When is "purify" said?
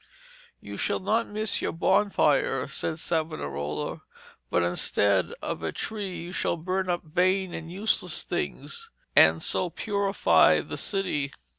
9.69-10.61